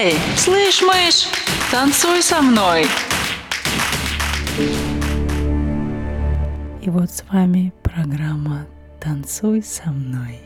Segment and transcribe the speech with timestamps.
[0.00, 1.26] Эй, слышь, мышь,
[1.72, 2.86] танцуй со мной.
[6.80, 8.66] И вот с вами программа
[9.00, 10.38] «Танцуй со мной».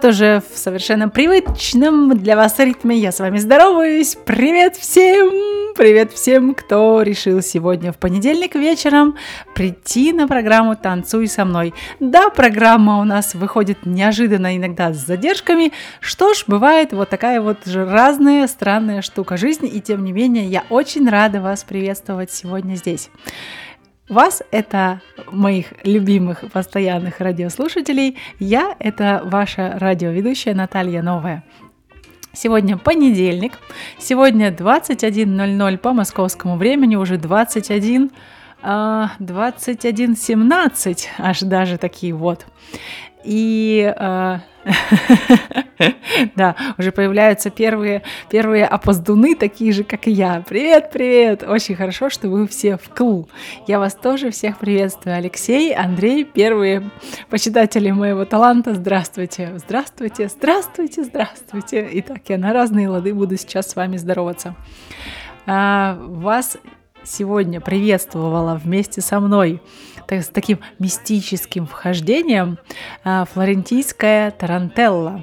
[0.00, 4.16] Вот уже в совершенно привычном для вас ритме я с вами здороваюсь.
[4.24, 5.74] Привет всем!
[5.74, 9.16] Привет всем, кто решил сегодня в понедельник вечером
[9.54, 11.74] прийти на программу «Танцуй со мной».
[11.98, 15.72] Да, программа у нас выходит неожиданно, иногда с задержками.
[16.00, 20.46] Что ж, бывает вот такая вот же разная странная штука жизни, и тем не менее
[20.46, 23.10] я очень рада вас приветствовать сегодня здесь
[24.08, 28.16] вас, это моих любимых постоянных радиослушателей.
[28.38, 31.44] Я— это ваша радиоведущая Наталья Новая.
[32.32, 33.52] Сегодня понедельник,
[33.98, 38.10] сегодня 21.00 по московскому времени, уже 21
[38.62, 42.46] 21.17, а, аж даже такие вот.
[43.24, 44.38] И э,
[46.36, 50.42] да, уже появляются первые, первые опоздуны, такие же, как и я.
[50.46, 51.42] Привет, привет!
[51.42, 53.28] Очень хорошо, что вы все в клу.
[53.66, 55.16] Я вас тоже всех приветствую.
[55.16, 56.90] Алексей, Андрей, первые
[57.30, 58.74] почитатели моего таланта.
[58.74, 61.88] Здравствуйте, здравствуйте, здравствуйте, здравствуйте.
[61.92, 64.54] Итак, я на разные лады буду сейчас с вами здороваться.
[65.46, 66.58] А, вас
[67.04, 69.62] сегодня приветствовала вместе со мной
[70.08, 72.58] так, с таким мистическим вхождением
[73.04, 75.22] а, флорентийская тарантелла.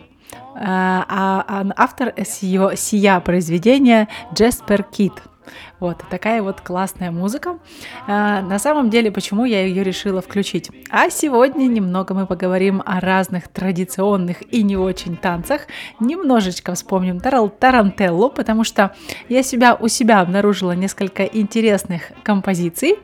[0.58, 5.14] А, а автор сия, сия произведения Джеспер Кит–
[5.80, 7.60] вот такая вот классная музыка.
[8.08, 10.72] А, на самом деле, почему я ее решила включить?
[10.90, 15.68] А сегодня немного мы поговорим о разных традиционных и не очень танцах.
[16.00, 18.96] Немножечко вспомним тарал тарантеллу, потому что
[19.30, 22.96] я себя у себя обнаружила несколько интересных композиций,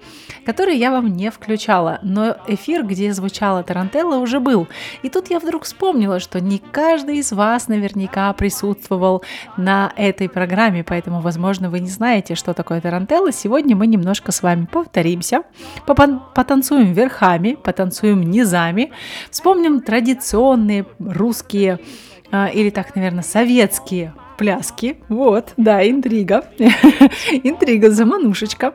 [0.46, 2.00] которые я вам не включала.
[2.02, 4.68] Но эфир, где звучала тарантелла, уже был.
[5.04, 9.24] И тут я вдруг вспомнила, что не каждый из вас наверняка присутствовал
[9.58, 14.42] на этой программе, поэтому, возможно, вы не знаете, что такое тарантелла, сегодня мы немножко с
[14.42, 15.44] вами повторимся,
[15.86, 18.92] потанцуем верхами, потанцуем низами,
[19.30, 21.80] вспомним традиционные русские
[22.32, 24.98] а, или так, наверное, советские пляски.
[25.10, 26.46] Вот, да, интрига.
[27.44, 28.74] интрига, заманушечка.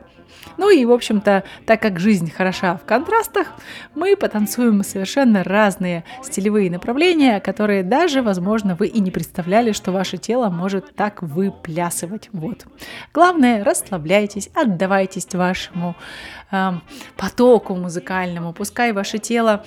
[0.56, 3.52] Ну и, в общем-то, так как жизнь хороша в контрастах,
[3.94, 10.16] мы потанцуем совершенно разные стилевые направления, которые даже, возможно, вы и не представляли, что ваше
[10.16, 12.28] тело может так выплясывать.
[12.32, 12.66] Вот.
[13.12, 15.96] Главное, расслабляйтесь, отдавайтесь вашему
[16.50, 16.72] э,
[17.16, 19.64] потоку музыкальному, пускай ваше тело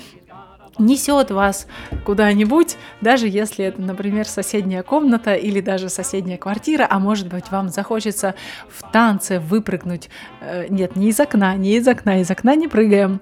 [0.80, 1.68] несет вас
[2.06, 7.70] куда-нибудь, даже если это, например, соседняя комната или даже соседняя квартира, а может быть вам
[7.70, 8.36] захочется
[8.70, 10.10] в танце выпрыгнуть,
[10.42, 13.22] э, нет, не из окна, не из окна, из окна не прыгаем,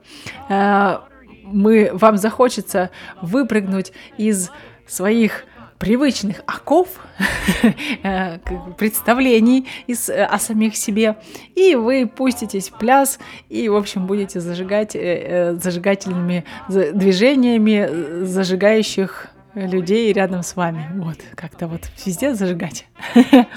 [0.49, 0.97] э,
[1.43, 4.51] мы, вам захочется выпрыгнуть из
[4.85, 5.45] своих
[5.79, 6.87] привычных оков,
[8.03, 8.39] э,
[8.77, 11.17] представлений из, э, о самих себе,
[11.55, 13.19] и вы пуститесь в пляс
[13.49, 19.27] и, в общем, будете зажигать э, зажигательными движениями зажигающих
[19.65, 20.87] людей рядом с вами.
[20.95, 22.85] Вот, как-то вот везде зажигать.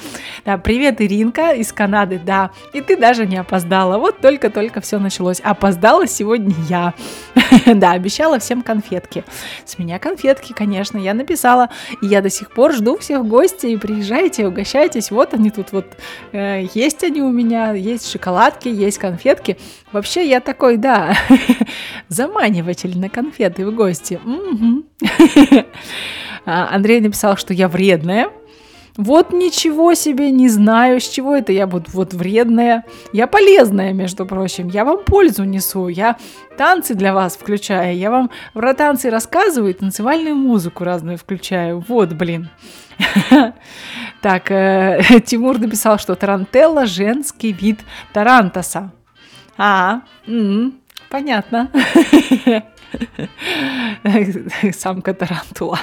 [0.47, 2.51] Да, привет, Иринка из Канады, да.
[2.73, 3.99] И ты даже не опоздала.
[3.99, 5.41] Вот только-только все началось.
[5.41, 6.95] Опоздала сегодня я.
[7.75, 9.23] Да, обещала всем конфетки.
[9.67, 11.69] С меня конфетки, конечно, я написала.
[12.01, 13.77] И я до сих пор жду всех гостей.
[13.79, 15.11] Приезжайте, угощайтесь.
[15.11, 15.87] Вот они тут вот.
[16.33, 19.59] Э, есть они у меня, есть шоколадки, есть конфетки.
[19.93, 21.15] Вообще я такой, да,
[22.09, 24.21] заманиватель на конфеты в гости.
[26.47, 28.31] А, Андрей написал, что я вредная.
[28.97, 32.85] Вот ничего себе, не знаю, с чего это я вот, вот вредная.
[33.13, 34.69] Я полезная, между прочим.
[34.69, 35.89] Я вам пользу несу.
[35.89, 36.17] Я
[36.57, 37.97] танцы для вас включаю.
[37.97, 41.85] Я вам про танцы рассказываю, танцевальную музыку разную включаю.
[41.87, 42.49] Вот, блин.
[44.21, 47.81] Так, э, Тимур написал, что тарантелла– женский вид
[48.13, 48.93] тарантаса.
[49.57, 50.03] А,
[51.11, 51.71] понятно.
[54.73, 55.79] Самка тарантула.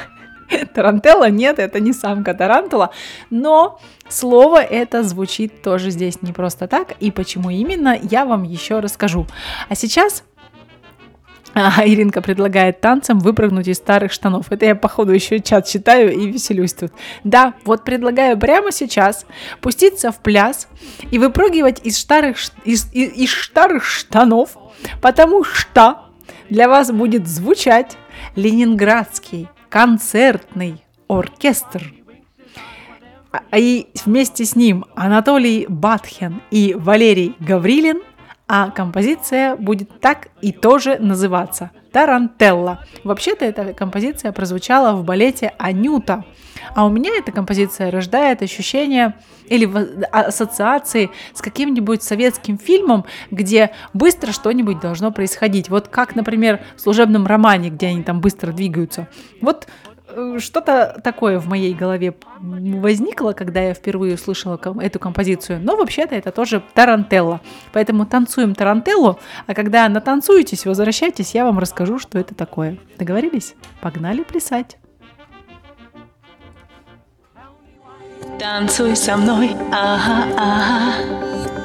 [0.74, 2.92] Тарантелла нет, это не самка тарантула,
[3.30, 8.80] но слово это звучит тоже здесь не просто так, и почему именно, я вам еще
[8.80, 9.28] расскажу.
[9.68, 10.24] А сейчас
[11.54, 14.52] а, Иринка предлагает танцам выпрыгнуть из старых штанов.
[14.52, 16.92] Это я, походу, еще чат читаю и веселюсь тут.
[17.24, 19.26] Да, вот предлагаю прямо сейчас
[19.62, 20.68] пуститься в пляс
[21.10, 24.58] и выпрыгивать из старых, из, из, из старых штанов,
[25.02, 26.06] потому что
[26.50, 27.98] для вас будет звучать
[28.36, 31.94] ленинградский концертный оркестр.
[33.32, 38.02] А, и вместе с ним Анатолий Батхен и Валерий Гаврилин,
[38.48, 42.86] а композиция будет так и тоже называться «Тарантелла».
[43.04, 46.24] Вообще-то эта композиция прозвучала в балете «Анюта»,
[46.76, 49.16] а у меня эта композиция рождает ощущение
[49.48, 49.70] или
[50.12, 55.70] ассоциации с каким-нибудь советским фильмом, где быстро что-нибудь должно происходить.
[55.70, 59.08] Вот как, например, в служебном романе, где они там быстро двигаются.
[59.42, 59.68] Вот
[60.40, 65.60] что-то такое в моей голове возникло, когда я впервые услышала эту композицию.
[65.62, 67.42] Но вообще-то это тоже тарантелла.
[67.74, 72.78] Поэтому танцуем тарантеллу, а когда натанцуетесь, возвращайтесь, я вам расскажу, что это такое.
[72.98, 73.56] Договорились?
[73.82, 74.78] Погнали плясать!
[78.40, 81.57] Танцуй со мной, ага, ага.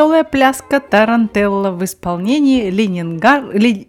[0.00, 3.50] Веселая пляска Тарантелла в исполнении Ленингар...
[3.54, 3.86] Ли...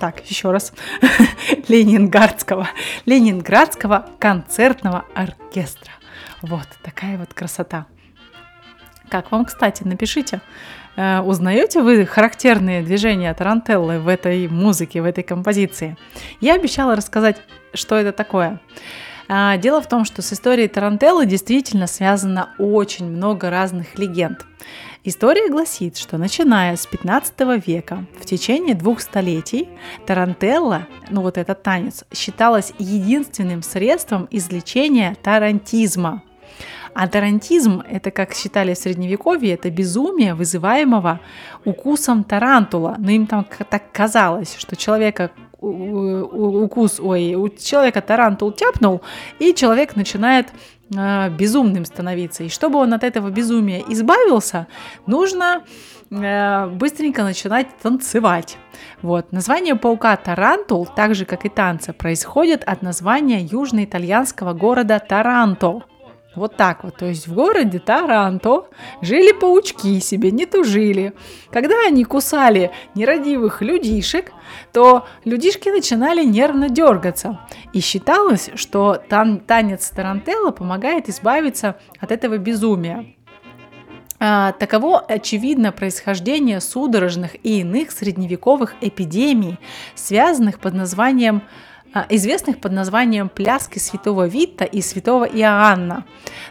[0.00, 0.72] Так, еще раз.
[1.68, 2.68] Ленинградского.
[3.06, 5.92] Ленинградского концертного оркестра.
[6.42, 7.86] Вот такая вот красота.
[9.08, 10.40] Как вам, кстати, напишите,
[10.96, 15.96] э, узнаете вы характерные движения Тарантеллы в этой музыке, в этой композиции?
[16.40, 17.40] Я обещала рассказать,
[17.72, 18.60] что это такое.
[19.28, 24.44] А, дело в том, что с историей Тарантеллы действительно связано очень много разных легенд.
[25.06, 29.68] История гласит, что начиная с 15 века, в течение двух столетий,
[30.06, 36.22] тарантелла, ну вот этот танец, считалась единственным средством излечения тарантизма.
[36.94, 41.20] А тарантизм, это, как считали в Средневековье, это безумие, вызываемого
[41.66, 42.94] укусом тарантула.
[42.96, 49.02] Но им там так казалось, что человека укус, ой, у человека тарантул тяпнул,
[49.38, 50.48] и человек начинает
[50.90, 52.44] безумным становиться.
[52.44, 54.66] И чтобы он от этого безумия избавился,
[55.06, 55.64] нужно
[56.10, 58.58] э, быстренько начинать танцевать.
[59.02, 59.32] Вот.
[59.32, 65.82] Название паука Тарантул, так же как и танца, происходит от названия южноитальянского города Таранто.
[66.34, 66.96] Вот так вот.
[66.96, 68.66] То есть в городе Таранто
[69.00, 71.12] жили паучки себе, не тужили.
[71.50, 74.32] Когда они кусали нерадивых людишек,
[74.72, 77.40] то людишки начинали нервно дергаться.
[77.72, 83.14] И считалось, что тан танец Тарантелла помогает избавиться от этого безумия.
[84.20, 89.58] А, таково очевидно происхождение судорожных и иных средневековых эпидемий,
[89.94, 91.42] связанных под названием
[92.08, 96.04] известных под названием «Пляски святого Вита» и святого Иоанна,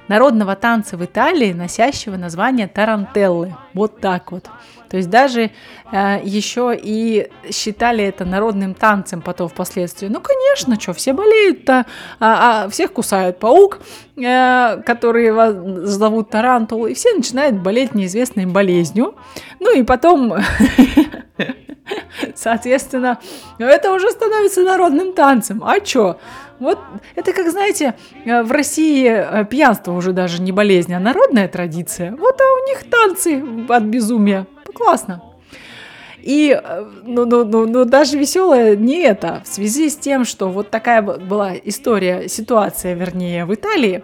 [0.07, 3.55] народного танца в Италии, носящего название тарантеллы.
[3.73, 4.49] Вот так вот.
[4.93, 5.49] То есть даже
[5.91, 10.07] э, еще и считали это народным танцем потом впоследствии.
[10.07, 11.87] Ну, конечно, что, все болеют-то,
[12.19, 13.79] а, а всех кусает паук,
[14.15, 15.55] э, который вас
[15.89, 19.15] зовут тарантул, и все начинают болеть неизвестной болезнью.
[19.59, 20.35] Ну и потом
[22.35, 23.19] Соответственно,
[23.59, 25.63] это уже становится народным танцем.
[25.63, 26.17] А чё?
[26.59, 26.79] Вот
[27.15, 32.15] это как, знаете, э, в России э, пьянство уже даже не болезнь, а народная традиция.
[32.15, 34.45] Вот а у них танцы от безумия.
[34.73, 35.21] Классно.
[36.21, 39.41] И э, ну, ну, ну, ну, даже веселое не это.
[39.43, 44.03] В связи с тем, что вот такая была история, ситуация, вернее, в Италии,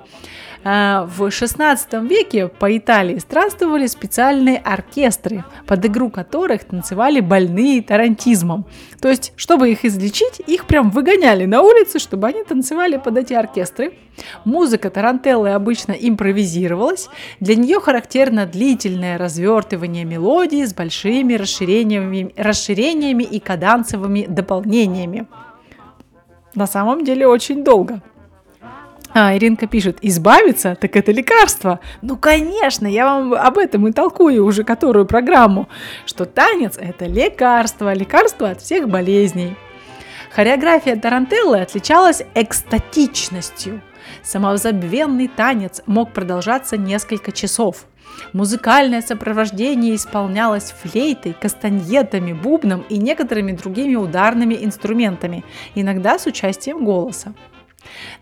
[0.63, 8.66] в XVI веке по Италии странствовали специальные оркестры, под игру которых танцевали больные тарантизмом.
[9.01, 13.34] То есть, чтобы их излечить, их прям выгоняли на улицы, чтобы они танцевали под эти
[13.34, 13.94] оркестры.
[14.44, 17.08] Музыка тарантеллы обычно импровизировалась,
[17.39, 25.25] для нее характерно длительное развертывание мелодии с большими расширениями, расширениями и каданцевыми дополнениями.
[26.54, 28.01] На самом деле очень долго.
[29.13, 30.78] А, Иринка пишет, избавиться?
[30.80, 31.80] Так это лекарство.
[32.01, 35.68] Ну, конечно, я вам об этом и толкую уже которую программу,
[36.06, 39.56] что танец– это лекарство, лекарство от всех болезней.
[40.32, 43.82] Хореография Тарантеллы отличалась экстатичностью.
[44.22, 47.86] Самозабвенный танец мог продолжаться несколько часов.
[48.34, 57.34] Музыкальное сопровождение исполнялось флейтой, кастаньетами, бубном и некоторыми другими ударными инструментами, иногда с участием голоса.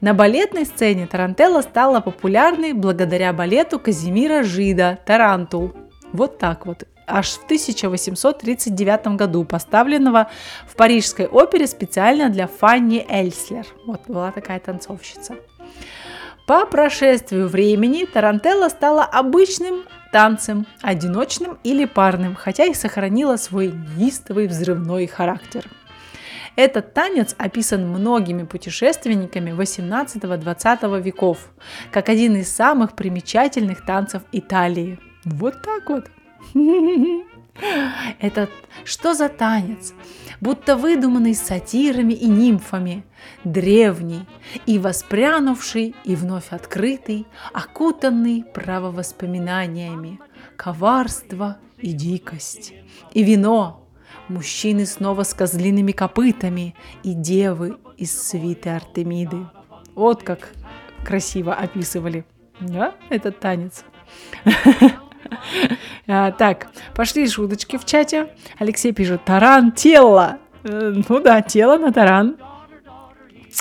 [0.01, 5.74] На балетной сцене Тарантелла стала популярной благодаря балету Казимира Жида «Тарантул».
[6.13, 10.29] Вот так вот аж в 1839 году, поставленного
[10.67, 13.65] в Парижской опере специально для Фанни Эльслер.
[13.86, 15.36] Вот была такая танцовщица.
[16.45, 24.47] По прошествию времени тарантелла стала обычным танцем, одиночным или парным, хотя и сохранила свой неистовый
[24.47, 25.65] взрывной характер–
[26.57, 31.51] этот танец описан многими путешественниками 18-20 веков,
[31.91, 34.99] как один из самых примечательных танцев Италии.
[35.23, 36.09] Вот так вот.
[38.19, 38.49] Этот
[38.85, 39.93] что за танец?
[40.41, 43.03] Будто выдуманный сатирами и нимфами,
[43.43, 44.27] древний
[44.65, 50.19] и воспрянувший, и вновь открытый, окутанный правовоспоминаниями,
[50.55, 52.73] коварство и дикость,
[53.13, 53.87] и вино,
[54.29, 59.46] мужчины снова с козлиными копытами и девы из свиты Артемиды.
[59.96, 60.50] Вот как
[61.03, 62.25] красиво описывали
[62.60, 63.84] да, этот танец.
[66.10, 68.29] А, так, пошли шуточки в чате.
[68.60, 70.38] Алексей пишет, таран тело.
[70.63, 72.38] Э, ну да, тело на таран.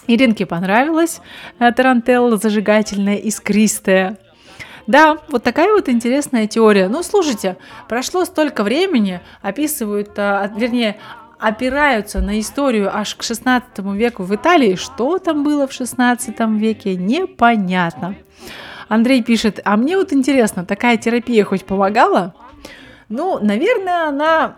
[0.06, 1.20] Иринке понравилось
[1.58, 4.18] э, тарантелла зажигательная, искристая.
[4.86, 6.88] Да, вот такая вот интересная теория.
[6.88, 7.56] Ну, слушайте,
[7.88, 10.96] прошло столько времени, описывают, а, вернее,
[11.38, 14.76] опираются на историю аж к 16 веку в Италии.
[14.76, 18.14] Что там было в 16 веке, непонятно.
[18.88, 22.34] Андрей пишет, а мне вот интересно, такая терапия хоть помогала?
[23.08, 24.56] Ну, наверное, она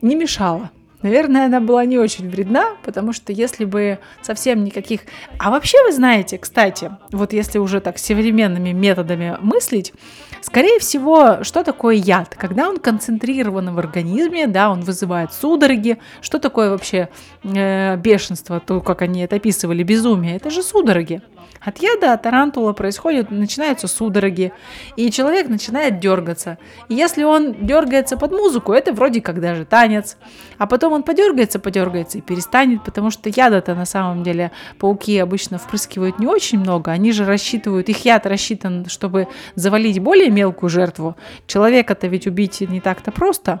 [0.00, 0.70] не мешала.
[1.04, 5.02] Наверное, она была не очень вредна, потому что если бы совсем никаких...
[5.38, 9.92] А вообще вы знаете, кстати, вот если уже так современными методами мыслить,
[10.40, 12.34] скорее всего, что такое яд?
[12.34, 15.98] Когда он концентрирован в организме, да, он вызывает судороги.
[16.22, 17.10] Что такое вообще
[17.42, 20.36] э, бешенство, то, как они это описывали, безумие?
[20.36, 21.20] Это же судороги.
[21.64, 24.52] От яда тарантула происходит, начинаются судороги,
[24.96, 26.58] и человек начинает дергаться.
[26.88, 30.18] И если он дергается под музыку, это вроде как даже танец.
[30.58, 35.58] А потом он подергается, подергается и перестанет, потому что яда-то на самом деле пауки обычно
[35.58, 36.90] впрыскивают не очень много.
[36.90, 41.16] Они же рассчитывают, их яд рассчитан, чтобы завалить более мелкую жертву.
[41.46, 43.60] Человека-то ведь убить не так-то просто.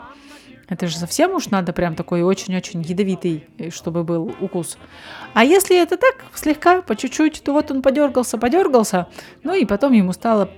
[0.68, 4.78] Это же совсем уж надо прям такой очень-очень ядовитый, э, чтобы был укус.
[5.34, 9.08] А если это так, слегка, по чуть-чуть, то вот он подергался, подергался,
[9.42, 10.50] ну и потом ему стало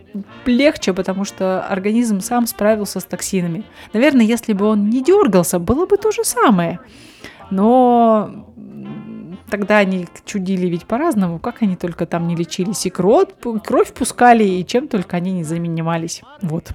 [0.45, 3.65] легче, потому что организм сам справился с токсинами.
[3.93, 6.79] Наверное, если бы он не дергался, было бы то же самое.
[7.51, 8.47] Но
[9.51, 13.29] тогда они чудили ведь по-разному, как они только там не лечились, и кровь,
[13.65, 16.23] кровь пускали, и чем только они не занимались.
[16.43, 16.73] Вот.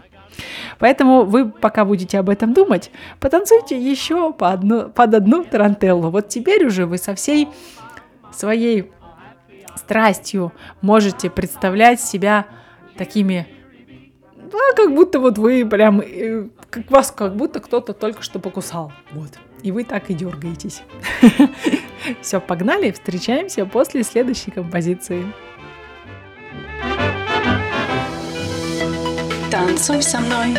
[0.80, 6.10] Поэтому вы пока будете об этом думать, потанцуйте еще по одну, под одну тарантеллу.
[6.10, 7.50] Вот теперь уже вы со всей
[8.32, 8.92] своей
[9.76, 12.46] страстью можете представлять себя
[12.98, 13.48] такими,
[14.36, 18.92] да, как будто вот вы прям, э, как вас как будто кто-то только что покусал.
[19.12, 19.32] Вот.
[19.64, 20.84] И вы так и дергаетесь.
[22.22, 25.26] Все, погнали, встречаемся после следующей композиции.
[29.52, 30.56] Танцуй со мной.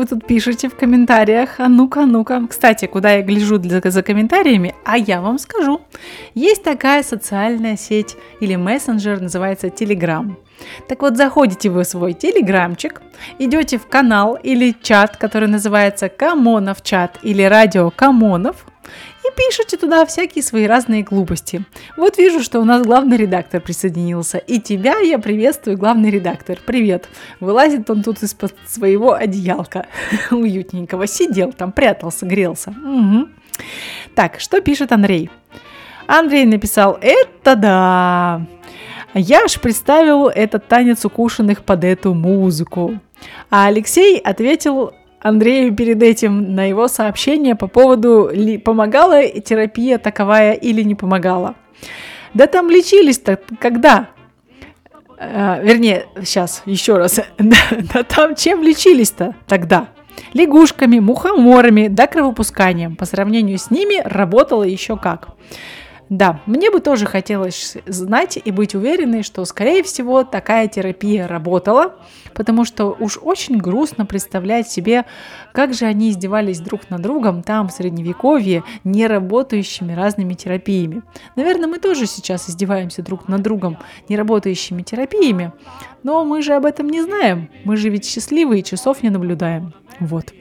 [0.00, 1.60] Вы тут пишете в комментариях?
[1.60, 2.46] А ну-ка, ну-ка.
[2.48, 4.74] Кстати, куда я гляжу для, за комментариями?
[4.84, 5.82] А я вам скажу.
[6.34, 10.34] Есть такая социальная сеть или мессенджер, называется Telegram.
[10.88, 13.02] Так вот, заходите вы в свой телеграмчик,
[13.38, 18.64] идете в канал или чат, который называется Камонов чат или радио Камонов,
[19.30, 21.64] и пишите туда всякие свои разные глупости.
[21.96, 24.38] Вот вижу, что у нас главный редактор присоединился.
[24.38, 26.58] И тебя я приветствую, главный редактор.
[26.64, 27.08] Привет.
[27.40, 29.86] Вылазит он тут из-под своего одеялка
[30.30, 31.06] уютненького.
[31.06, 32.70] Сидел там, прятался, грелся.
[32.70, 33.28] Угу.
[34.14, 35.30] Так, что пишет Андрей?
[36.06, 38.46] Андрей написал, это да.
[39.14, 43.00] Я аж представил этот танец укушенных под эту музыку.
[43.50, 50.54] А Алексей ответил Андрею перед этим на его сообщение по поводу, ли, помогала терапия таковая
[50.54, 51.56] или не помогала.
[52.32, 54.08] Да там лечились-то когда?
[55.18, 57.20] Э, вернее, сейчас, еще раз.
[57.38, 57.56] да,
[57.92, 59.88] да там чем лечились-то тогда?
[60.32, 62.96] Лягушками, мухоморами, да кровопусканием.
[62.96, 65.28] По сравнению с ними работало еще как.
[66.10, 71.94] Да, мне бы тоже хотелось знать и быть уверенной, что, скорее всего, такая терапия работала,
[72.34, 75.04] потому что уж очень грустно представлять себе,
[75.52, 81.02] как же они издевались друг над другом там, в Средневековье, не работающими разными терапиями.
[81.36, 85.52] Наверное, мы тоже сейчас издеваемся друг над другом не работающими терапиями,
[86.02, 87.48] но мы же об этом не знаем.
[87.62, 89.74] Мы же ведь счастливые, часов не наблюдаем.
[90.00, 90.32] Вот.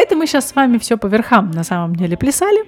[0.00, 2.64] Это мы сейчас с вами все по верхам на самом деле плясали.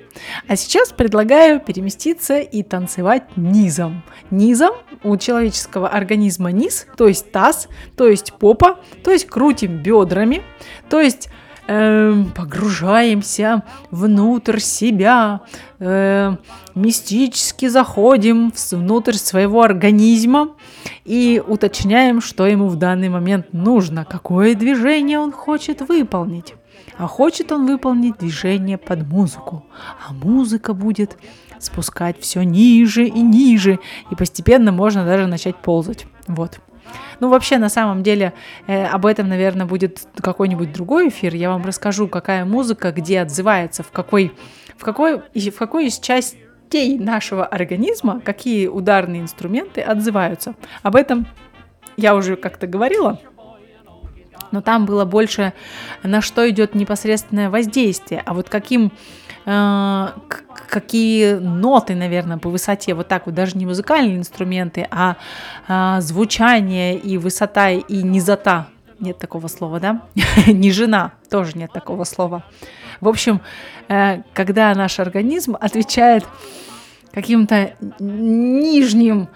[0.49, 4.03] А сейчас предлагаю переместиться и танцевать низом.
[4.31, 10.43] Низом у человеческого организма низ, то есть таз, то есть попа, то есть крутим бедрами,
[10.91, 11.31] то есть
[11.69, 15.41] э, погружаемся внутрь себя,
[15.79, 16.37] э,
[16.75, 20.51] мистически заходим внутрь своего организма
[21.07, 26.53] и уточняем, что ему в данный момент нужно, какое движение он хочет выполнить.
[26.99, 29.65] А хочет он выполнить движение под музыку.
[30.09, 31.17] А музыка будет
[31.59, 33.79] спускать все ниже и ниже,
[34.11, 36.07] и постепенно можно даже начать ползать.
[36.27, 36.61] Вот.
[37.21, 38.33] Ну, вообще, на самом деле,
[38.67, 41.35] э, об этом, наверное, будет какой-нибудь другой эфир.
[41.35, 44.33] Я вам расскажу, какая музыка, где отзывается, в какой,
[44.77, 50.55] в какой, в какой из частей нашего организма, какие ударные инструменты отзываются.
[50.83, 51.27] Об этом
[51.97, 53.21] я уже как-то говорила
[54.51, 55.53] но там было больше
[56.03, 58.93] на что идет непосредственное воздействие, а вот каким
[59.47, 60.09] э,
[60.69, 65.17] какие ноты, наверное, по высоте, вот так вот, даже не музыкальные инструменты, а,
[65.69, 68.69] а звучание и высота и низота,
[68.99, 70.03] нет такого слова, да?
[70.47, 72.45] Нижина, тоже нет такого слова.
[73.01, 73.41] В общем,
[73.89, 76.25] э, когда наш организм отвечает
[77.13, 79.29] каким-то нижним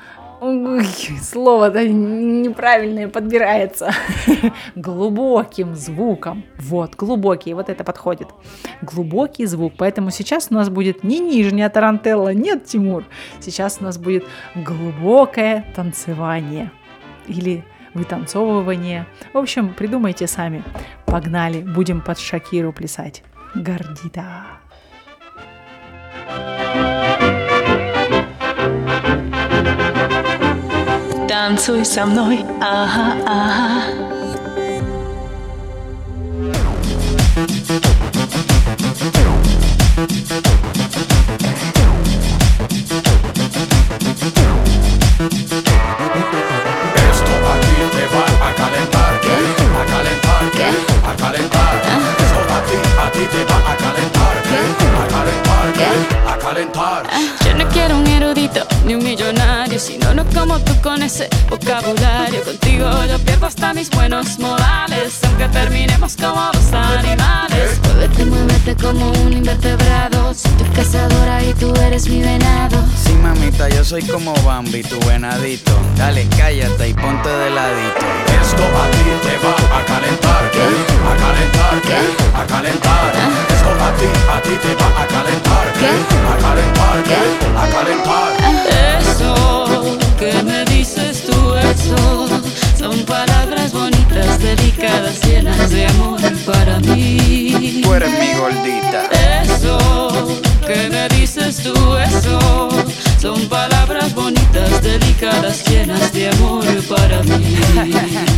[1.22, 3.90] слово-то неправильное подбирается.
[4.74, 6.44] Глубоким звуком.
[6.58, 8.28] Вот, глубокий, вот это подходит.
[8.82, 9.74] Глубокий звук.
[9.78, 13.04] Поэтому сейчас у нас будет не нижняя тарантелла, нет, Тимур.
[13.40, 16.70] Сейчас у нас будет глубокое танцевание.
[17.26, 19.06] Или вытанцовывание.
[19.32, 20.62] В общем, придумайте сами.
[21.06, 23.22] Погнали, будем под Шакиру плясать.
[23.54, 24.46] Гордита.
[31.36, 33.88] Soy Samdoy, ajá, ajá.
[46.96, 50.42] Esto a ti te va a calentar, a calentar,
[51.04, 51.74] a calentar.
[52.18, 55.96] Esto a ti, a ti te va a calentar, a calentar,
[56.26, 57.00] a calentar.
[57.44, 59.45] Yo no quiero un erudito ni un millonario
[60.46, 62.42] como tú con ese vocabulario.
[62.44, 67.80] Contigo yo pierdo hasta mis buenos modales, aunque terminemos como dos animales.
[67.82, 70.34] Muévete, muévete como un invertebrado.
[70.34, 72.78] Soy tu cazadora y tú eres mi venado.
[73.04, 75.72] Sí, mamita, yo soy como Bambi, tu venadito.
[75.96, 78.06] Dale, cállate y ponte de ladito.
[78.40, 81.74] Esto a ti te va a calentar, a calentar,
[82.34, 83.12] a calentar.
[83.48, 86.96] Esto a ti, a ti te va a calentar, a calentar,
[87.56, 88.36] a calentar.
[89.10, 92.26] Eso que me dices tú, eso
[92.78, 97.80] son palabras bonitas, delicadas, llenas de amor para mí.
[97.82, 99.08] Tú eres mi gordita.
[99.42, 102.68] Eso que me dices tú, eso
[103.26, 107.32] son palabras bonitas, delicadas, llenas de amor para mí.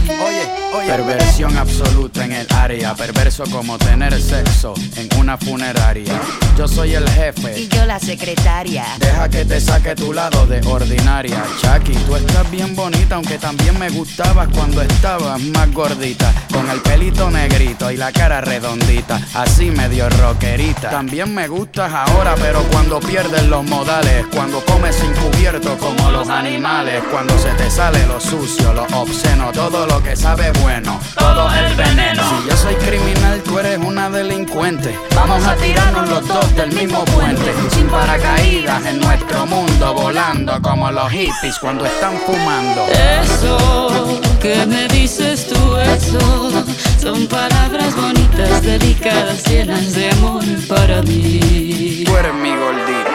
[0.09, 0.89] Oye, oye.
[0.89, 2.95] Perversión absoluta en el área.
[2.95, 6.19] Perverso como tener sexo en una funeraria.
[6.57, 7.61] Yo soy el jefe.
[7.61, 8.87] Y yo la secretaria.
[8.99, 11.45] Deja que te saque tu lado de ordinaria.
[11.61, 16.33] Chucky, tú estás bien bonita, aunque también me gustabas cuando estabas más gordita.
[16.53, 20.91] Con el pelito negrito y la cara redondita, así medio rockerita.
[20.91, 24.27] También me gustas ahora, pero cuando pierdes los modales.
[24.33, 27.03] Cuando comes sin cubierto como los animales.
[27.11, 31.01] Cuando se te sale lo sucio, lo obsceno, todo lo que sabe bueno.
[31.17, 32.23] Todo el veneno.
[32.23, 34.99] Si yo soy criminal, tú eres una delincuente.
[35.15, 37.53] Vamos a tirarnos los dos del mismo puente.
[37.71, 42.87] Sin paracaídas en nuestro mundo, volando como los hippies cuando están fumando.
[43.23, 46.65] Eso que me dices tú, eso
[47.01, 52.05] son palabras bonitas, delicadas, llenas de amor para mí.
[52.07, 53.08] Tú eres mi gordita.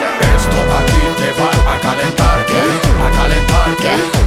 [0.43, 3.69] Esto a ti te va a calentar, a calentar,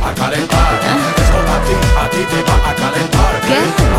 [0.03, 1.26] a calentar.
[1.67, 3.97] A ti, a ti te va a calentar, a calentar,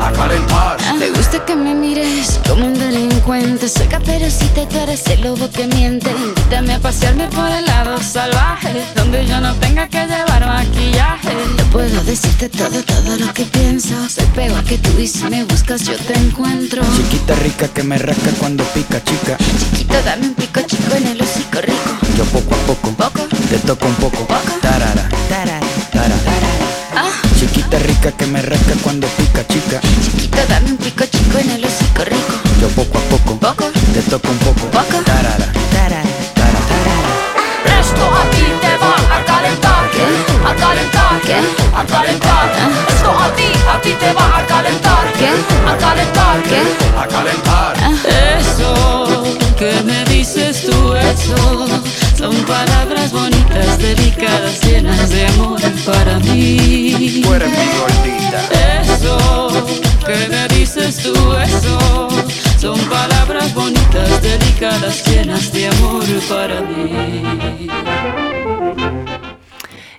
[0.00, 0.76] a calentar.
[0.98, 3.68] ¿Te gusta gusta que me mires como un delincuente.
[3.68, 6.10] Seca, pero si te tú eres el lobo que miente.
[6.10, 11.32] Invítame a pasearme por el lado salvaje, donde yo no tenga que llevar maquillaje.
[11.58, 13.94] No puedo decirte todo, todo lo que pienso.
[14.08, 16.82] Soy peor que tú y si me buscas yo te encuentro.
[16.96, 19.36] Chiquita rica que me rasca cuando pica, chica.
[19.58, 21.90] Chiquito, dame un pico chico en el hocico rico.
[22.16, 23.28] Yo poco a poco, Poco.
[23.48, 24.26] te toco un poco.
[24.26, 24.42] Poco.
[24.60, 25.60] Tarara, Tarara.
[25.62, 25.71] Ah,
[27.42, 29.80] Chiquita rica que me rasca cuando pica, chica.
[30.00, 32.34] chiquito, dame un pico chico en el hocico rico.
[32.60, 33.64] Yo poco a poco, Poco.
[33.92, 34.66] te toco un poco.
[34.70, 35.02] Poco.
[35.04, 36.02] Tarara, Tarara,
[36.38, 37.80] tarara.
[37.80, 39.84] Esto a ti te va a calentar,
[40.46, 41.38] a calentar, ¿Qué?
[41.74, 42.52] a calentar.
[42.88, 45.30] Esto a ti, a ti te va a calentar, ¿Qué?
[45.66, 46.62] a calentar, ¿Qué?
[46.96, 47.74] a calentar.
[48.38, 49.24] Eso
[49.58, 51.66] que me dices tú, eso
[52.21, 57.21] son palabras bonitas, delicadas, llenas de amor para mí.
[57.23, 58.39] Tú eres mi gordita.
[58.81, 59.67] Eso
[60.05, 62.07] que me dices tú, eso
[62.59, 67.67] son palabras bonitas, delicadas, llenas de amor para mí.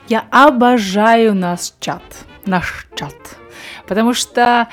[0.08, 2.02] Я обожаю наш чат,
[2.46, 3.38] наш чат.
[3.87, 4.67] Потому что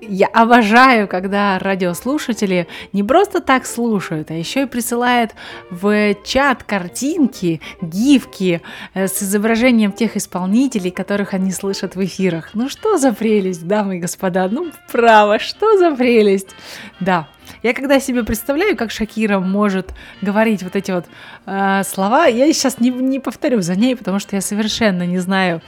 [0.00, 5.32] я обожаю, когда радиослушатели не просто так слушают, а еще и присылают
[5.70, 8.62] в чат картинки, гифки
[8.94, 12.50] э, с изображением тех исполнителей, которых они слышат в эфирах.
[12.54, 16.54] Ну что за прелесть, дамы и господа, ну право, что за прелесть.
[17.00, 17.28] Да,
[17.62, 21.06] я когда себе представляю, как Шакира может говорить вот эти вот
[21.46, 25.62] э, слова, я сейчас не, не повторю за ней, потому что я совершенно не знаю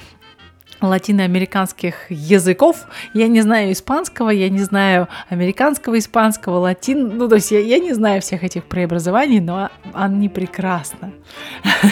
[0.81, 2.87] латиноамериканских языков.
[3.15, 7.17] Я не знаю испанского, я не знаю американского, испанского, латин.
[7.17, 11.13] Ну, то есть я, я не знаю всех этих преобразований, но они прекрасно.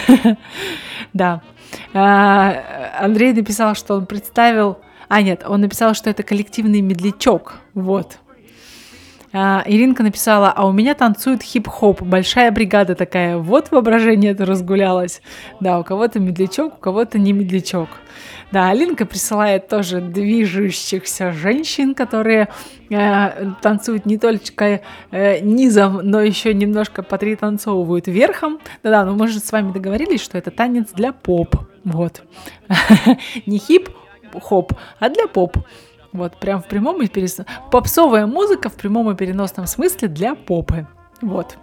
[1.13, 1.43] Да.
[1.93, 4.79] А, Андрей написал, что он представил...
[5.09, 7.55] А, нет, он написал, что это коллективный медлячок.
[7.73, 8.19] Вот.
[9.33, 13.37] А, Иринка написала, а у меня танцует хип-хоп, большая бригада такая.
[13.37, 15.23] Вот воображение это разгулялось.
[15.59, 17.89] Да, у кого-то медлячок, у кого-то не медлячок.
[18.55, 22.51] Да, Алинка присылает тоже движущихся женщин, которые
[22.89, 28.61] э, танцуют не только э, низом, но еще немножко потританцовывают верхом.
[28.85, 31.57] Да-да, ну мы же с вами договорились, что это танец для поп.
[31.83, 32.23] Вот.
[33.47, 35.57] Не хип-хоп, а для поп.
[36.13, 37.49] Вот, прям в прямом и переносном.
[37.73, 40.87] Попсовая музыка в прямом и переносном смысле для попы.
[41.21, 41.57] Вот.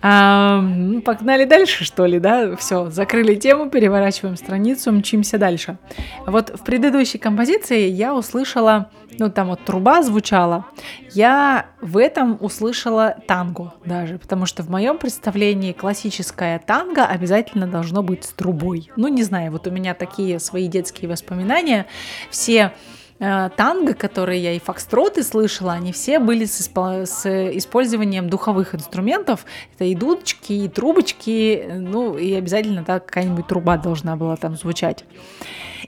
[0.00, 2.54] А, ну, погнали дальше, что ли, да?
[2.56, 5.78] Все, закрыли тему, переворачиваем страницу, мчимся дальше.
[6.26, 10.66] Вот в предыдущей композиции я услышала, ну там вот труба звучала,
[11.12, 18.02] я в этом услышала танго даже, потому что в моем представлении классическое танго обязательно должно
[18.04, 18.92] быть с трубой.
[18.94, 21.86] Ну, не знаю, вот у меня такие свои детские воспоминания.
[22.30, 22.72] Все
[23.18, 27.26] танго, которые я и фокстроты слышала, они все были с, испо- с
[27.56, 29.44] использованием духовых инструментов.
[29.74, 34.56] Это и дудочки, и трубочки, э, ну и обязательно так какая-нибудь труба должна была там
[34.56, 35.04] звучать.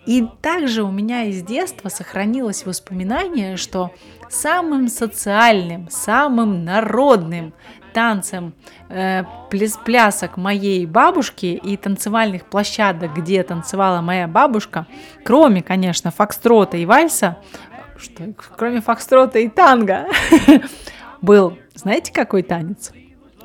[0.07, 3.93] И также у меня из детства сохранилось воспоминание, что
[4.29, 7.53] самым социальным, самым народным
[7.93, 8.55] танцем
[8.89, 14.87] э, пляс- плясок моей бабушки и танцевальных площадок, где танцевала моя бабушка,
[15.25, 17.39] кроме, конечно, фокстрота и вальса,
[17.97, 20.07] что, кроме фокстрота и танго,
[21.21, 22.93] был, знаете, какой танец?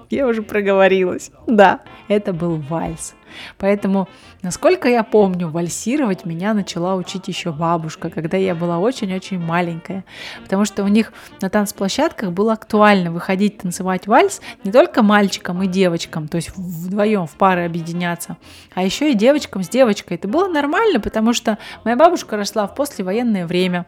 [0.10, 1.32] Я уже проговорилась.
[1.48, 3.16] Да, это был вальс.
[3.58, 4.08] Поэтому,
[4.42, 10.06] насколько я помню, вальсировать меня начала учить еще бабушка, когда я была очень-очень маленькая.
[10.44, 15.68] Потому что у них на танцплощадках было актуально выходить танцевать вальс не только мальчикам и
[15.68, 18.38] девочкам, то есть вдвоем в пары объединяться,
[18.74, 20.18] а еще и девочкам с девочкой.
[20.18, 23.86] Это было нормально, потому что моя бабушка росла в послевоенное время.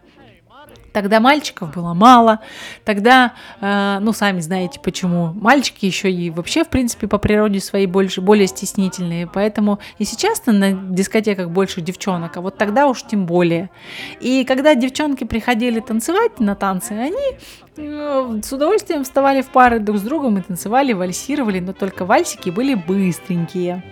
[0.97, 2.39] Тогда мальчиков было мало,
[2.83, 7.85] тогда, э, ну, сами знаете почему, мальчики еще и вообще, в принципе, по природе своей
[7.85, 13.27] больше, более стеснительные, поэтому и сейчас на дискотеках больше девчонок, а вот тогда уж тем
[13.27, 13.69] более.
[14.21, 17.37] И когда девчонки приходили танцевать на танцы, они
[17.77, 22.73] с удовольствием вставали в пары друг с другом и танцевали, вальсировали, но только вальсики были
[22.73, 23.83] быстренькие.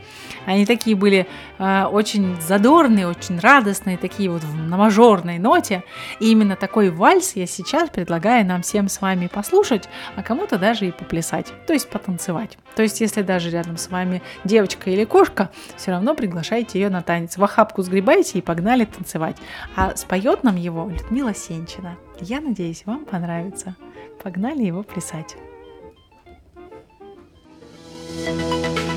[0.45, 5.83] Они такие были э, очень задорные, очень радостные, такие вот на мажорной ноте.
[6.19, 10.87] И именно такой вальс я сейчас предлагаю нам всем с вами послушать, а кому-то даже
[10.87, 12.57] и поплясать, то есть потанцевать.
[12.75, 17.01] То есть, если даже рядом с вами девочка или кошка, все равно приглашайте ее на
[17.01, 17.37] танец.
[17.37, 19.37] В охапку сгребайте и погнали танцевать.
[19.75, 21.97] А споет нам его Людмила Сенчина.
[22.21, 23.75] Я надеюсь, вам понравится.
[24.23, 25.35] Погнали его плясать.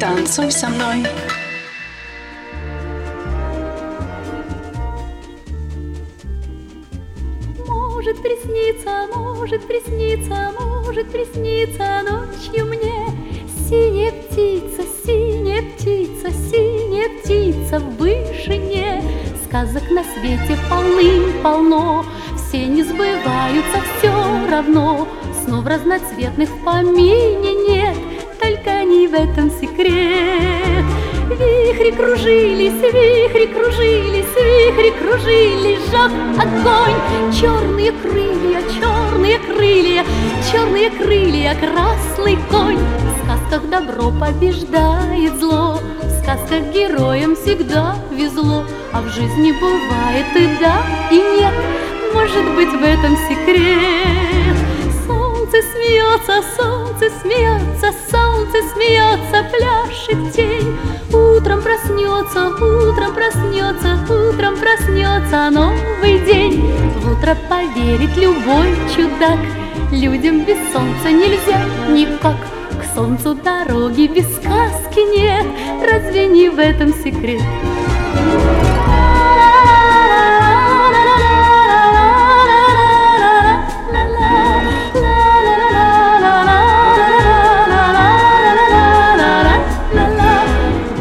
[0.00, 1.04] Танцуй со мной.
[7.66, 17.96] Может присниться, может присниться, может присниться ночью мне Синяя птица, синяя птица, синяя птица в
[17.98, 19.02] вышине
[19.48, 22.04] Сказок на свете полным-полно,
[22.36, 24.12] все не сбываются все
[24.50, 25.08] равно
[25.42, 27.96] Снов разноцветных в помине нет,
[28.38, 30.84] только не в этом секрет
[31.30, 37.32] Вихри кружились, вихри кружились, вихри кружились, жег огонь.
[37.32, 40.04] Черные крылья, черные крылья,
[40.52, 42.76] черные крылья, красный конь.
[42.76, 45.78] В сказках добро побеждает зло,
[46.28, 48.62] сказках героям всегда везло,
[48.92, 51.54] а в жизни бывает и да, и нет.
[52.12, 54.54] Может быть в этом секрет.
[55.06, 60.76] Солнце смеется, солнце смеется, солнце смеется, пляшет тень.
[61.14, 66.70] Утром проснется, утром проснется, утром проснется новый день.
[66.98, 69.40] В утро поверит любой чудак,
[69.92, 72.57] людям без солнца нельзя никак.
[72.98, 75.46] Солнцу дороги без сказки нет,
[75.88, 77.40] разве не в этом секрет?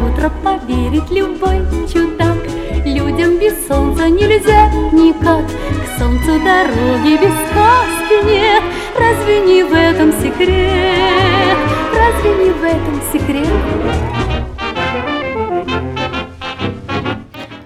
[0.06, 2.38] Утро поверит любой чудак,
[2.86, 5.48] людям без солнца нельзя никак.
[5.48, 8.64] К солнцу дороги без сказки нет,
[9.00, 11.77] разве не в этом секрет?
[12.08, 13.48] Разве не в этом секрет?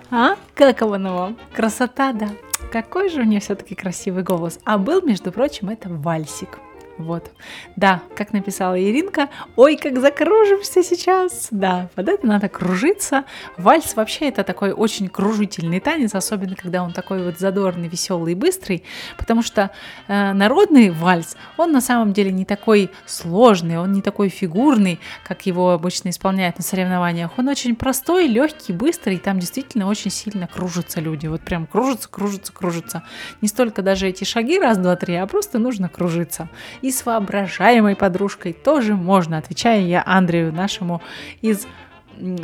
[0.10, 0.36] А?
[0.56, 1.34] Как его?
[1.54, 2.30] Красота, да.
[2.71, 4.58] Какой же у нее все-таки красивый голос.
[4.65, 6.58] А был, между прочим, это вальсик.
[6.97, 7.32] Вот.
[7.75, 11.47] Да, как написала Иринка, ой, как закружимся сейчас.
[11.51, 13.25] Да, под это надо кружиться.
[13.58, 18.36] Вальс вообще это такой очень кружительный танец, особенно когда он такой вот задорный, веселый и
[18.36, 18.84] быстрый,
[19.17, 19.71] потому что
[20.08, 25.45] э, народный вальс, он на самом деле не такой сложный, он не такой фигурный, как
[25.45, 27.32] его обычно исполняют на соревнованиях.
[27.38, 31.27] Он очень простой, легкий, быстрый, и там действительно очень сильно кружатся люди.
[31.27, 33.04] Вот прям кружатся, кружатся, кружатся.
[33.41, 36.49] Не столько даже эти шаги раз, два, три, а просто нужно кружиться.
[36.82, 41.02] И с воображаемой подружкой тоже можно, отвечая я Андрею нашему
[41.41, 41.67] из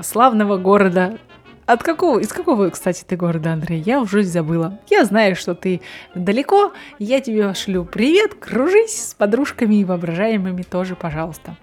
[0.03, 1.17] славного города.
[1.65, 3.81] От какого, из какого, кстати, ты города, Андрей?
[3.81, 4.79] Я уже забыла.
[4.89, 5.81] Я знаю, что ты
[6.15, 6.71] далеко.
[6.97, 11.57] Я тебе шлю привет, кружись с подружками и воображаемыми тоже, пожалуйста.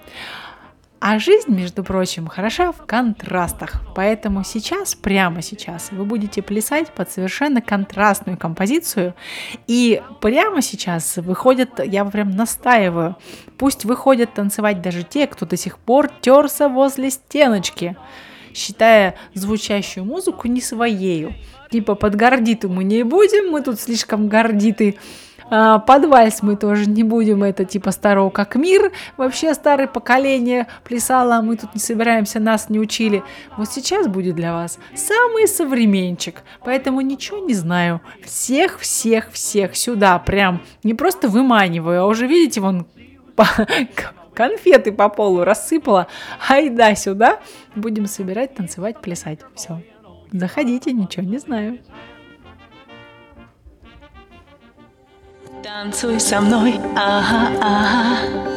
[1.07, 3.83] А жизнь, между прочим, хороша в контрастах.
[3.95, 9.13] Поэтому сейчас, прямо сейчас, вы будете плясать под совершенно контрастную композицию.
[9.67, 13.17] И прямо сейчас выходят, я прям настаиваю,
[13.59, 17.99] пусть выходят танцевать даже те, кто до сих пор терся возле стеночки,
[18.55, 21.35] считая звучащую музыку не своею.
[21.71, 24.97] Типа под гордиту мы не будем, мы тут слишком гордиты.
[25.57, 30.67] А, Под вальс мы тоже не будем, это типа старого как мир, вообще старое поколение
[30.83, 33.23] плясало, а мы тут не собираемся, нас не учили.
[33.57, 38.01] Вот сейчас будет для вас самый современчик, поэтому ничего не знаю.
[38.25, 42.89] Всех, всех, всех сюда прям не просто выманиваю, а уже видите, вон
[44.35, 46.09] конфеты по полу рассыпала.
[46.49, 47.39] Айда сюда,
[47.77, 49.39] будем собирать, танцевать, плясать.
[49.55, 49.81] Все,
[50.33, 51.79] заходите, ничего не знаю.
[55.65, 58.54] Танцуй со мной, ага, ага.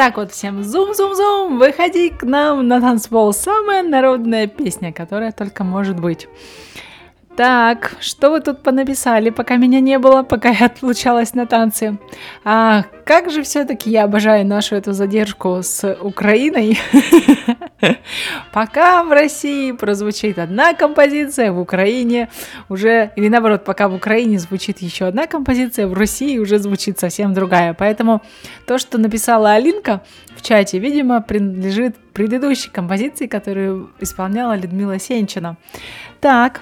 [0.00, 3.34] Так вот всем зум-зум-зум, выходи к нам на танцпол.
[3.34, 6.26] Самая народная песня, которая только может быть.
[7.36, 11.98] Так, что вы тут понаписали, пока меня не было, пока я отлучалась на танцы?
[12.44, 16.78] А как же все-таки я обожаю нашу эту задержку с Украиной.
[18.52, 22.28] Пока в России прозвучит одна композиция, в Украине
[22.68, 27.32] уже, или наоборот, пока в Украине звучит еще одна композиция, в России уже звучит совсем
[27.32, 27.72] другая.
[27.72, 28.20] Поэтому
[28.66, 30.02] то, что написала Алинка
[30.36, 35.56] в чате, видимо, принадлежит предыдущей композиции, которую исполняла Людмила Сенчина.
[36.20, 36.60] Так,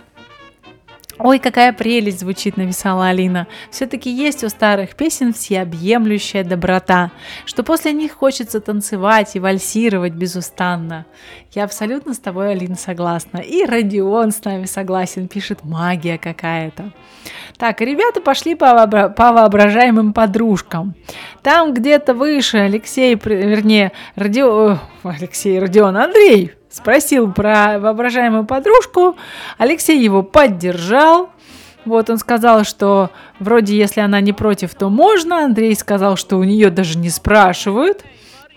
[1.20, 3.48] Ой, какая прелесть звучит, написала Алина.
[3.70, 7.10] Все-таки есть у старых песен всеобъемлющая доброта,
[7.44, 11.06] что после них хочется танцевать и вальсировать безустанно.
[11.52, 13.38] Я абсолютно с тобой, Алина, согласна.
[13.38, 16.92] И Родион с нами согласен, пишет магия какая-то.
[17.56, 20.94] Так, ребята пошли по, вообра- по воображаемым подружкам.
[21.42, 29.16] Там где-то выше Алексей, вернее, Родион, Алексей, Родион, Андрей спросил про воображаемую подружку.
[29.56, 31.30] Алексей его поддержал.
[31.84, 35.44] Вот он сказал, что вроде если она не против, то можно.
[35.44, 38.04] Андрей сказал, что у нее даже не спрашивают.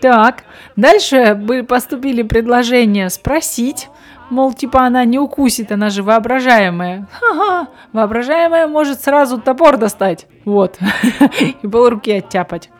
[0.02, 0.42] Так,
[0.74, 3.88] дальше поступили предложения спросить,
[4.30, 7.06] мол, типа она не укусит, она же воображаемая.
[7.12, 10.76] Ха-ха, воображаемая может сразу топор достать, вот,
[11.62, 12.70] и пол руки оттяпать.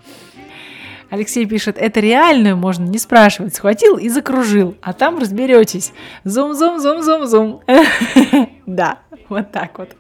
[1.12, 3.54] Алексей пишет, это реальную можно не спрашивать.
[3.54, 5.92] Схватил и закружил, а там разберетесь.
[6.24, 7.60] Зум-зум-зум-зум-зум.
[8.64, 9.94] Да, вот так вот.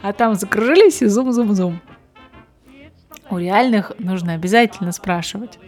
[0.00, 1.80] А там закружились и зум-зум-зум.
[3.28, 5.58] У реальных нужно обязательно спрашивать.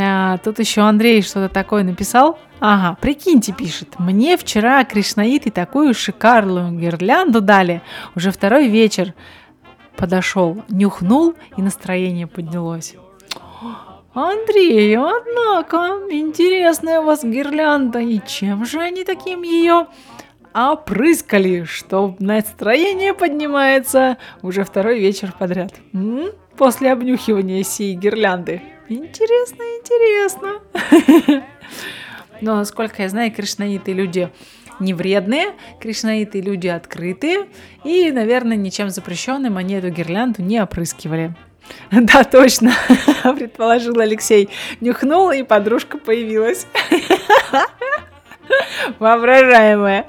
[0.00, 2.38] А, тут еще Андрей что-то такое написал.
[2.60, 3.98] Ага, прикиньте, пишет.
[3.98, 7.82] Мне вчера Кришнаиты такую шикарную гирлянду дали.
[8.14, 9.12] Уже второй вечер
[9.96, 12.94] подошел, нюхнул, и настроение поднялось.
[14.14, 15.76] Андрей, однако,
[16.10, 19.88] интересная у вас гирлянда, и чем же они таким ее
[20.54, 25.74] опрыскали, что настроение поднимается уже второй вечер подряд.
[25.92, 26.30] М?
[26.56, 28.62] После обнюхивания сей гирлянды.
[28.88, 31.44] Интересно, интересно.
[32.40, 34.30] Но, насколько я знаю, кришнаиты люди
[34.80, 37.46] не вредные, кришнаиты люди открытые,
[37.84, 41.34] и, наверное, ничем запрещенным они эту гирлянду не опрыскивали.
[41.90, 42.72] Да, точно,
[43.36, 44.48] предположил Алексей.
[44.80, 46.66] Нюхнул, и подружка появилась.
[48.98, 50.06] Воображаемая.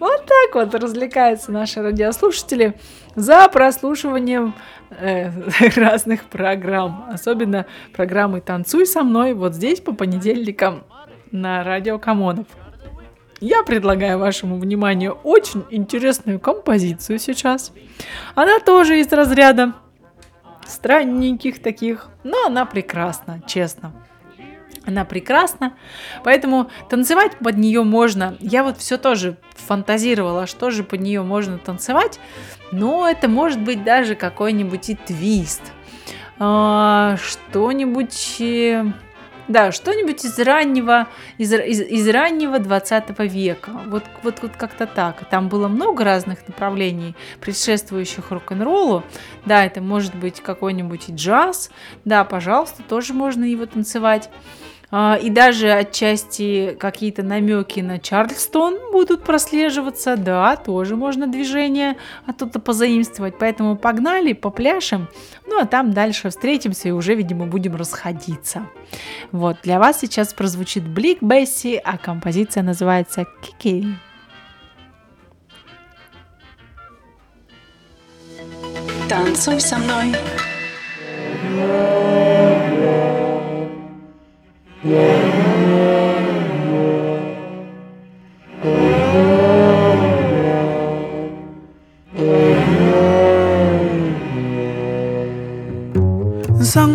[0.00, 2.74] Вот так вот развлекаются наши радиослушатели
[3.14, 4.54] за прослушиванием
[4.90, 5.30] э,
[5.76, 7.08] разных программ.
[7.12, 10.84] Особенно программы «Танцуй со мной» вот здесь по понедельникам
[11.30, 12.46] на радио Камонов.
[13.40, 17.72] Я предлагаю вашему вниманию очень интересную композицию сейчас.
[18.34, 19.74] Она тоже из разряда
[20.66, 23.92] странненьких таких, но она прекрасна, честно.
[24.86, 25.74] Она прекрасна,
[26.22, 28.36] поэтому танцевать под нее можно.
[28.40, 32.20] Я вот все тоже фантазировала, что же под нее можно танцевать,
[32.70, 35.62] но это может быть даже какой-нибудь и твист,
[36.38, 38.84] а, что-нибудь, э,
[39.48, 43.70] да, что-нибудь из раннего, из, из, из раннего 20 века.
[43.86, 45.28] Вот, вот, вот как-то так.
[45.28, 49.04] Там было много разных направлений, предшествующих рок-н-роллу.
[49.44, 51.70] Да, это может быть какой-нибудь и джаз.
[52.04, 54.30] Да, пожалуйста, тоже можно его танцевать.
[54.90, 60.16] А, И даже отчасти какие-то намеки на Чарльстон будут прослеживаться.
[60.16, 63.38] Да, тоже можно движение оттуда позаимствовать.
[63.38, 65.08] Поэтому погнали, попляшем.
[65.46, 68.66] Ну, а там дальше встретимся и уже, видимо, будем расходиться.
[69.32, 73.86] Вот, для вас сейчас прозвучит Блик Бесси, а композиция называется Кики.
[79.08, 80.14] Танцуй со мной.
[84.86, 84.94] 상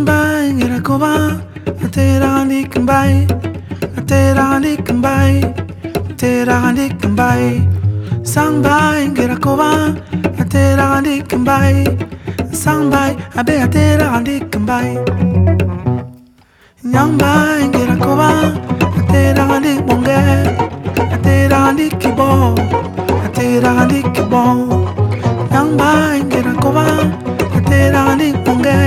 [0.08, 1.36] 발 이라고봐
[1.84, 7.60] 아테라니 금바이 아테라니 금바이 아테라니 금바이
[8.24, 9.92] 상발 이라고봐
[10.40, 11.84] 아테라니 금바이
[12.56, 15.41] 상발 아베 아테라니 금바이
[16.94, 18.38] Young boy, get a cover.
[19.00, 20.20] Atera handi bonge.
[21.16, 22.30] Atera handi kibo.
[23.26, 24.44] Atera handi kibo.
[25.54, 26.94] Young boy, get a cover.
[27.58, 28.78] Atera handi bonge.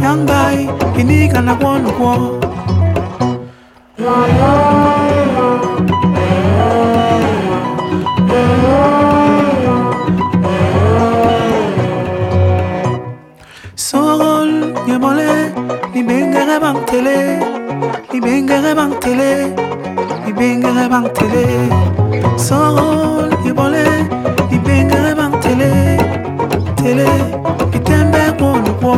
[0.00, 0.56] Young boy,
[1.00, 2.14] ini kana kwano kwa.
[3.98, 4.61] Yeah.
[16.92, 17.40] bantele
[18.12, 19.54] libengere bantele
[20.26, 21.44] libengere bantele.
[22.36, 23.84] Soro libole
[24.50, 25.96] libengere bantele
[26.76, 27.08] tele
[27.72, 28.94] litembe kwo lokwo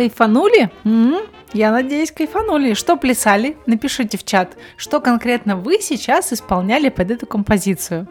[0.00, 0.70] Кайфанули?
[0.86, 1.18] М?
[1.52, 2.72] Я надеюсь, кайфанули.
[2.72, 3.58] Что плясали?
[3.66, 8.08] Напишите в чат, что конкретно вы сейчас исполняли под эту композицию.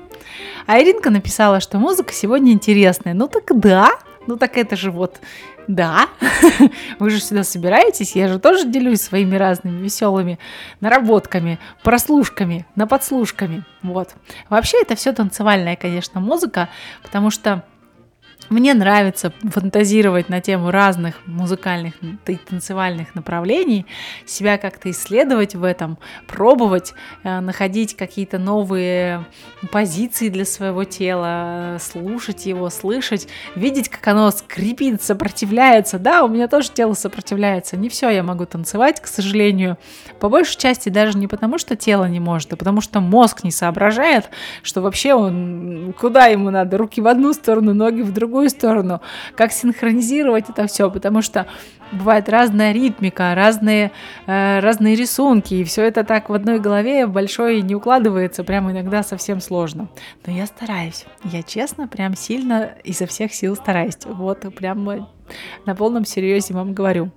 [0.68, 3.16] А Иринка написала, что музыка сегодня интересная.
[3.16, 3.90] Ну так да,
[4.28, 5.20] ну так это же вот,
[5.68, 6.10] да,
[7.00, 10.38] вы же сюда собираетесь, я же тоже делюсь своими разными веселыми
[10.82, 14.10] наработками, прослушками, на подслушками, вот.
[14.48, 16.70] Вообще это все танцевальная, конечно, музыка,
[17.02, 17.64] потому что
[18.50, 21.94] мне нравится фантазировать на тему разных музыкальных
[22.28, 23.86] и танцевальных направлений,
[24.26, 25.98] себя как-то исследовать в этом,
[26.28, 26.94] пробовать,
[27.24, 29.26] э, находить какие-то новые
[29.72, 36.00] позиции для своего тела, слушать его, слышать, видеть, как оно скрипит, сопротивляется.
[36.00, 37.78] Да, у меня тоже тело сопротивляется.
[37.78, 39.78] Не все я могу танцевать, к сожалению.
[40.20, 43.52] По большей части даже не потому, что тело не может, а потому что мозг не
[43.52, 44.30] соображает,
[44.64, 49.02] что вообще он куда ему надо, руки в одну сторону, ноги в другую сторону,
[49.36, 51.48] как синхронизировать это все, потому что
[51.92, 53.92] бывает разная ритмика, разные,
[54.28, 59.04] э, разные рисунки, и все это так в одной голове большой не укладывается, прям иногда
[59.04, 59.90] совсем сложно.
[60.26, 65.10] Но я стараюсь, я честно, прям сильно изо всех сил стараюсь, вот прям
[65.66, 67.12] на полном серьезе вам говорю.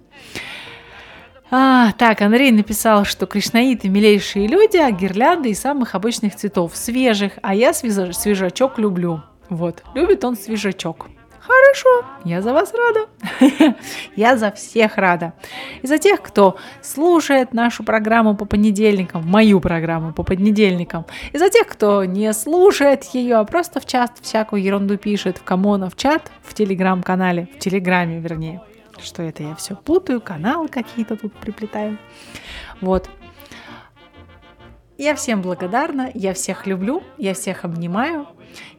[1.55, 7.33] А, так, Андрей написал, что кришнаиты милейшие люди, а гирлянды из самых обычных цветов, свежих,
[7.43, 9.23] а я свежа- свежачок люблю.
[9.53, 11.09] Вот, любит он свежачок.
[11.41, 13.77] Хорошо, я за вас рада.
[14.17, 15.35] я за всех рада.
[15.83, 21.05] И за тех, кто слушает нашу программу по понедельникам, мою программу по понедельникам.
[21.33, 25.43] И за тех, кто не слушает ее, а просто в чат всякую ерунду пишет в
[25.43, 28.63] Камона в чат, в телеграм-канале, в телеграме вернее.
[29.03, 31.99] Что это я все путаю, каналы какие-то тут приплетаю.
[32.81, 33.11] Вот.
[34.97, 38.29] Я всем благодарна, я всех люблю, я всех обнимаю.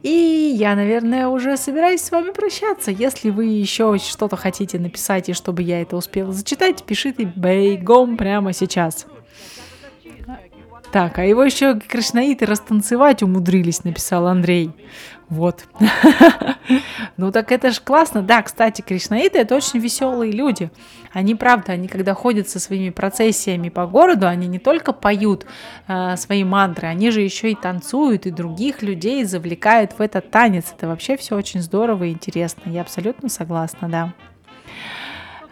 [0.02, 2.90] И я, наверное, уже собираюсь с вами прощаться.
[2.90, 8.52] Если вы еще что-то хотите написать, и чтобы я это успела зачитать, пишите бейгом прямо
[8.52, 9.06] сейчас.
[10.92, 14.70] Так, а его еще кришнаиты растанцевать умудрились, написал Андрей.
[15.28, 15.64] Вот.
[17.16, 18.22] ну так это же классно.
[18.22, 20.70] Да, кстати, кришнаиты это очень веселые люди.
[21.12, 25.46] Они, правда, они когда ходят со своими процессиями по городу, они не только поют
[25.88, 30.74] э, свои мантры, они же еще и танцуют, и других людей завлекают в этот танец.
[30.76, 32.68] Это вообще все очень здорово и интересно.
[32.70, 34.12] Я абсолютно согласна, да.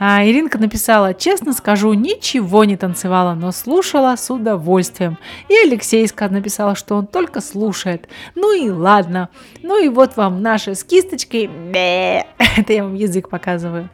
[0.05, 5.17] А Иринка написала, честно скажу, ничего не танцевала, но слушала с удовольствием.
[5.49, 8.09] И Алексейска написала, что он только слушает.
[8.35, 9.29] Ну и ладно.
[9.63, 11.45] Ну и вот вам наша с кисточкой.
[11.73, 13.91] Это я вам язык показываю.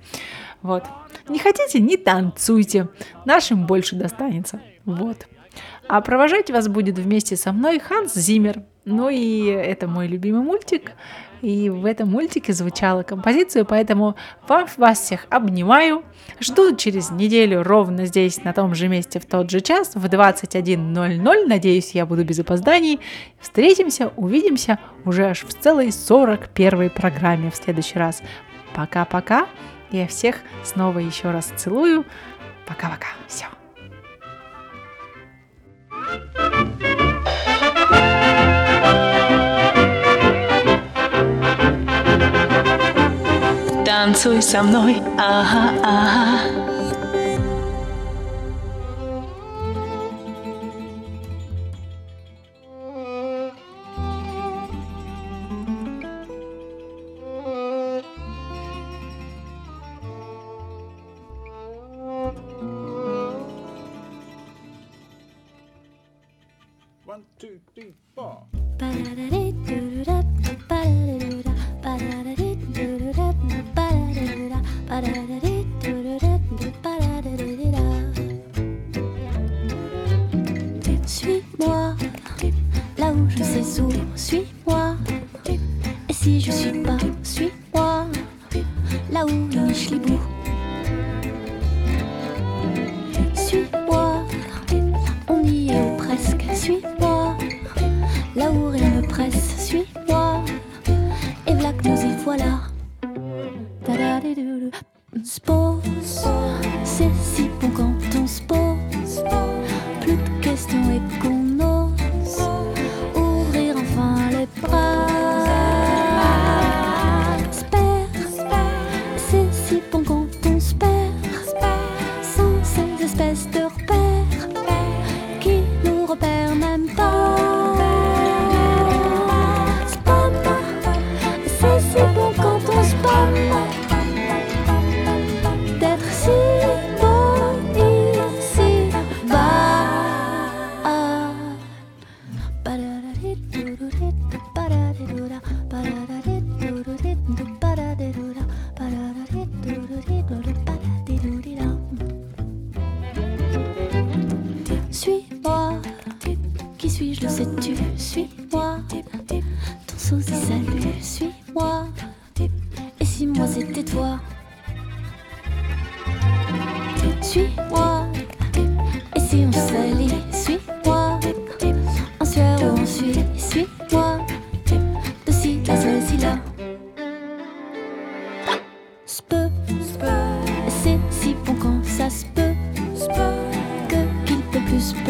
[0.62, 0.84] Вот.
[1.28, 2.88] Не хотите, не танцуйте.
[3.26, 4.62] Нашим больше достанется.
[4.88, 5.26] Вот.
[5.86, 8.62] А провожать вас будет вместе со мной Ханс Зиммер.
[8.86, 10.92] Ну и это мой любимый мультик.
[11.42, 14.16] И в этом мультике звучала композиция, поэтому
[14.48, 16.04] вам, вас всех обнимаю.
[16.40, 21.46] Жду через неделю ровно здесь, на том же месте, в тот же час, в 21.00.
[21.46, 22.98] Надеюсь, я буду без опозданий.
[23.38, 28.22] Встретимся, увидимся уже аж в целой 41 программе в следующий раз.
[28.74, 29.46] Пока-пока.
[29.90, 32.06] Я всех снова еще раз целую.
[32.66, 33.08] Пока-пока.
[33.26, 33.46] Все.
[43.84, 46.67] Танцуй со мной, ага, ага.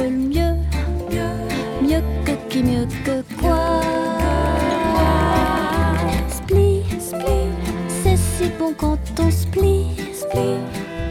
[0.00, 0.56] mieux.
[1.82, 3.80] Mieux que qui, mieux que quoi.
[6.28, 9.88] Split, c'est si bon quand on split.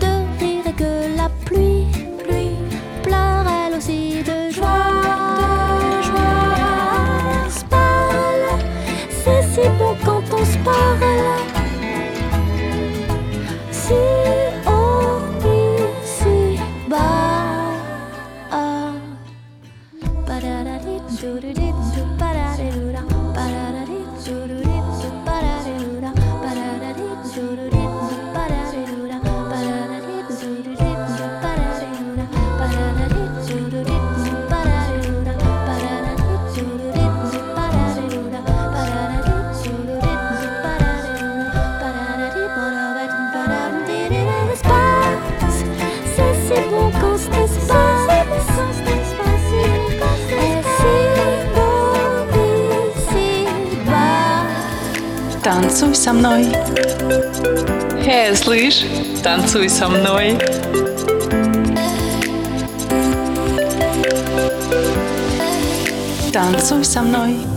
[0.02, 1.88] De rire que la pluie,
[2.24, 2.58] pluie
[3.04, 3.46] pleure
[3.78, 5.02] aussi de joie.
[6.02, 7.50] joie.
[7.50, 8.42] Spal,
[9.10, 11.47] c'est si bon quand on se parle.
[55.88, 56.48] танцуй со мной.
[58.06, 58.84] Эй, слышь,
[59.24, 60.38] танцуй со мной.
[66.34, 67.57] Танцуй со мной.